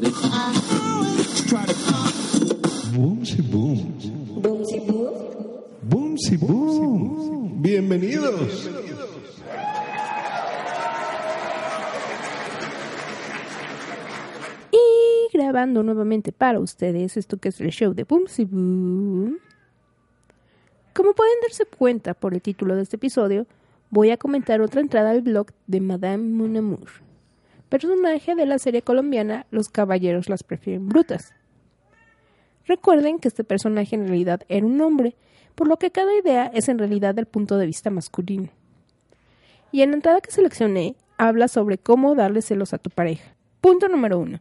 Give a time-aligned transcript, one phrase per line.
[0.00, 1.74] try to
[2.92, 4.00] Boomsy boom.
[5.82, 7.62] Boomsy boom.
[7.62, 8.70] Bienvenidos.
[14.70, 19.38] Y grabando nuevamente para ustedes esto que es el show de Boomsy Boom.
[20.94, 23.46] Como pueden darse cuenta por el título de este episodio,
[23.90, 26.88] voy a comentar otra entrada al blog de Madame Mon Amour,
[27.72, 31.34] personaje de la serie colombiana Los Caballeros las prefieren brutas.
[32.66, 35.16] Recuerden que este personaje en realidad era un hombre,
[35.54, 38.50] por lo que cada idea es en realidad del punto de vista masculino.
[39.70, 43.34] Y en la entrada que seleccioné, habla sobre cómo darle celos a tu pareja.
[43.62, 44.38] Punto número uno.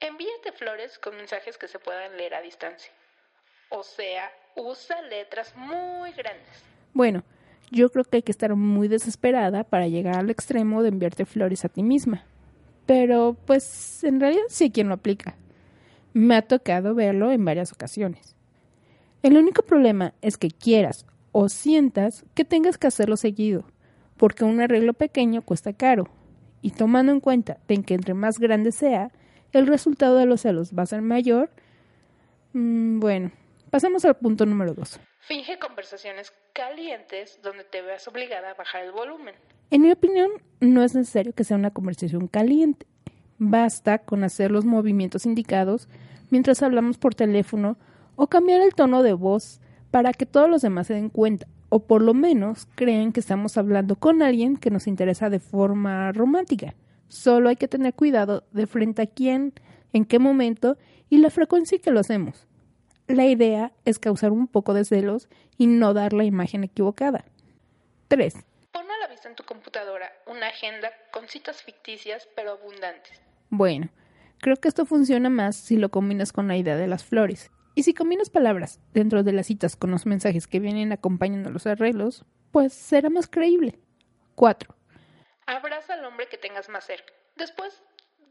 [0.00, 2.90] Envíate flores con mensajes que se puedan leer a distancia.
[3.68, 6.64] O sea, usa letras muy grandes.
[6.94, 7.24] Bueno,
[7.70, 11.66] yo creo que hay que estar muy desesperada para llegar al extremo de enviarte flores
[11.66, 12.24] a ti misma.
[12.88, 15.36] Pero, pues, en realidad sí quien lo aplica.
[16.14, 18.34] Me ha tocado verlo en varias ocasiones.
[19.22, 23.66] El único problema es que quieras o sientas que tengas que hacerlo seguido,
[24.16, 26.08] porque un arreglo pequeño cuesta caro,
[26.62, 29.12] y tomando en cuenta de que entre más grande sea,
[29.52, 31.50] el resultado de los celos va a ser mayor,
[32.54, 33.32] mm, bueno,
[33.70, 35.00] pasemos al punto número dos.
[35.20, 39.34] Finge conversaciones calientes donde te veas obligada a bajar el volumen.
[39.70, 40.30] En mi opinión,
[40.60, 42.86] no es necesario que sea una conversación caliente.
[43.38, 45.88] Basta con hacer los movimientos indicados
[46.30, 47.76] mientras hablamos por teléfono
[48.16, 51.80] o cambiar el tono de voz para que todos los demás se den cuenta o
[51.80, 56.74] por lo menos creen que estamos hablando con alguien que nos interesa de forma romántica.
[57.08, 59.52] Solo hay que tener cuidado de frente a quién,
[59.92, 60.76] en qué momento
[61.10, 62.47] y la frecuencia en que lo hacemos.
[63.08, 67.24] La idea es causar un poco de celos y no dar la imagen equivocada.
[68.08, 68.34] 3.
[68.70, 73.18] Pon a la vista en tu computadora una agenda con citas ficticias pero abundantes.
[73.48, 73.88] Bueno,
[74.42, 77.50] creo que esto funciona más si lo combinas con la idea de las flores.
[77.74, 81.66] Y si combinas palabras dentro de las citas con los mensajes que vienen acompañando los
[81.66, 83.78] arreglos, pues será más creíble.
[84.34, 84.74] 4.
[85.46, 87.10] Abraza al hombre que tengas más cerca.
[87.36, 87.82] Después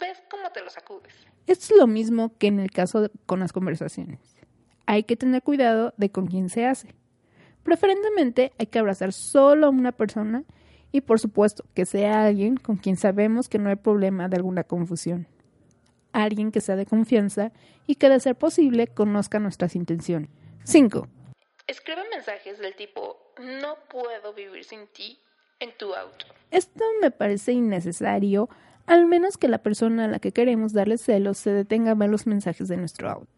[0.00, 1.14] ves cómo te lo sacudes.
[1.46, 4.33] Esto es lo mismo que en el caso con las conversaciones.
[4.86, 6.94] Hay que tener cuidado de con quién se hace.
[7.62, 10.44] Preferentemente hay que abrazar solo a una persona
[10.92, 14.64] y por supuesto que sea alguien con quien sabemos que no hay problema de alguna
[14.64, 15.26] confusión.
[16.12, 17.52] Alguien que sea de confianza
[17.86, 20.30] y que de ser posible conozca nuestras intenciones.
[20.64, 21.08] 5.
[21.66, 25.18] Escribe mensajes del tipo no puedo vivir sin ti
[25.60, 26.26] en tu auto.
[26.50, 28.48] Esto me parece innecesario,
[28.86, 32.10] al menos que la persona a la que queremos darle celos se detenga a ver
[32.10, 33.28] los mensajes de nuestro auto.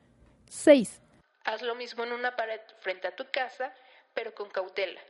[0.48, 1.00] 6.
[1.46, 3.72] Haz lo mismo en una pared frente a tu casa,
[4.14, 5.00] pero con cautela.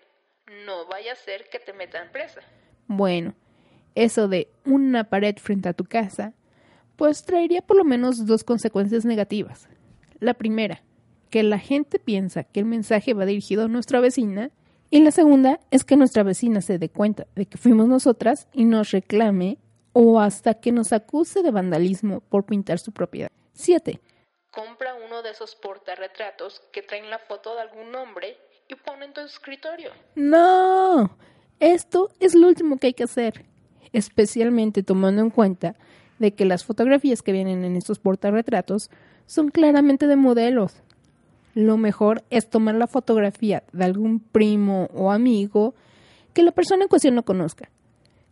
[0.66, 2.42] No vaya a ser que te metan presa.
[2.86, 3.34] Bueno,
[3.94, 6.34] eso de una pared frente a tu casa,
[6.96, 9.66] pues traería por lo menos dos consecuencias negativas.
[10.20, 10.82] La primera,
[11.30, 14.50] que la gente piensa que el mensaje va dirigido a nuestra vecina
[14.90, 18.66] y la segunda es que nuestra vecina se dé cuenta de que fuimos nosotras y
[18.66, 19.56] nos reclame
[19.94, 23.32] o hasta que nos acuse de vandalismo por pintar su propiedad.
[23.54, 23.98] 7.
[24.50, 28.36] Compra uno de esos portarretratos que traen la foto de algún hombre
[28.68, 29.90] y pone en tu escritorio.
[30.14, 31.16] No,
[31.58, 33.46] esto es lo último que hay que hacer,
[33.94, 35.74] especialmente tomando en cuenta
[36.18, 38.90] de que las fotografías que vienen en estos portarretratos
[39.26, 40.82] son claramente de modelos
[41.54, 45.74] lo mejor es tomar la fotografía de algún primo o amigo
[46.34, 47.70] que la persona en cuestión no conozca.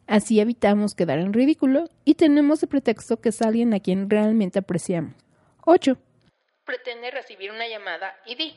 [0.06, 4.58] Así evitamos quedar en ridículo y tenemos el pretexto que es alguien a quien realmente
[4.58, 5.14] apreciamos.
[5.64, 5.96] 8.
[6.64, 8.54] Pretende recibir una llamada y di.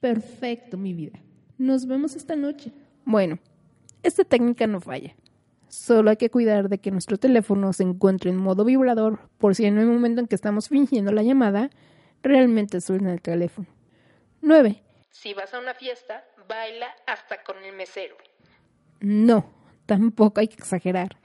[0.00, 1.18] Perfecto, mi vida.
[1.58, 2.72] Nos vemos esta noche.
[3.04, 3.38] Bueno,
[4.02, 5.14] esta técnica no falla.
[5.68, 9.66] Solo hay que cuidar de que nuestro teléfono se encuentre en modo vibrador por si
[9.66, 11.70] en el momento en que estamos fingiendo la llamada,
[12.22, 13.66] realmente suena el teléfono.
[14.40, 14.82] 9.
[15.10, 18.16] Si vas a una fiesta, baila hasta con el mesero.
[19.00, 19.52] No,
[19.84, 21.18] tampoco hay que exagerar.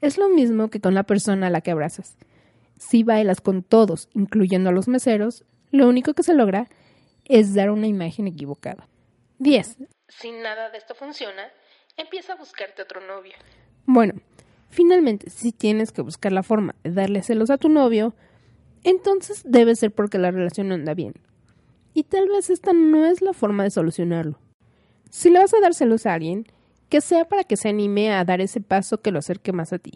[0.00, 2.16] Es lo mismo que con la persona a la que abrazas.
[2.78, 6.68] Si bailas con todos, incluyendo a los meseros, lo único que se logra
[7.24, 8.88] es dar una imagen equivocada.
[9.38, 9.78] 10.
[10.08, 11.42] Si nada de esto funciona,
[11.96, 13.34] empieza a buscarte otro novio.
[13.86, 14.14] Bueno,
[14.70, 18.14] finalmente, si tienes que buscar la forma de darle celos a tu novio,
[18.82, 21.14] entonces debe ser porque la relación no anda bien
[21.94, 24.38] y tal vez esta no es la forma de solucionarlo.
[25.10, 26.44] Si le vas a dar celos a alguien,
[26.88, 29.78] que sea para que se anime a dar ese paso que lo acerque más a
[29.78, 29.92] ti,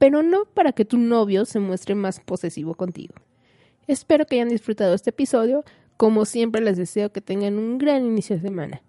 [0.00, 3.14] pero no para que tu novio se muestre más posesivo contigo.
[3.86, 5.62] Espero que hayan disfrutado este episodio.
[5.98, 8.82] Como siempre les deseo que tengan un gran inicio de semana.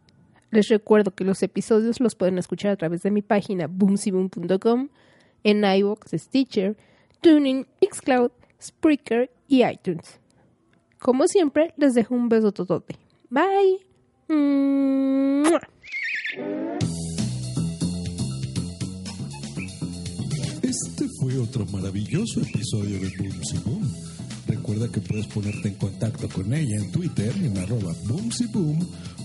[0.51, 4.87] Les recuerdo que los episodios los pueden escuchar a través de mi página boomsyboom.com,
[5.43, 6.77] en iVoox, Stitcher,
[7.19, 8.31] Tuning, Xcloud,
[8.61, 10.21] Spreaker y iTunes.
[10.97, 12.95] Como siempre, les dejo un beso totote.
[13.29, 13.85] Bye.
[14.29, 15.59] ¡Mua!
[21.41, 23.91] Otro maravilloso episodio de Boomsy Boom.
[24.47, 28.29] Recuerda que puedes ponerte en contacto con ella en Twitter en arroba Boom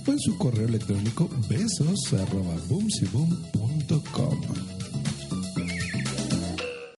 [0.07, 4.86] o en su correo electrónico besos arroba boomsyboom.com.